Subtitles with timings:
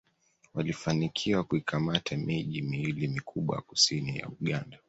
[0.53, 4.79] Walifanikiwa kuikamata miji miwili mikubwa ya kusini ya Uganda